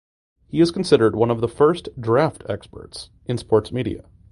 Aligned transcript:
He 0.47 0.59
is 0.61 0.71
considered 0.71 1.15
one 1.15 1.29
of 1.29 1.41
the 1.41 1.47
first 1.47 1.89
"draft 2.01 2.43
experts" 2.49 3.11
in 3.27 3.37
sports 3.37 3.71
media. 3.71 4.05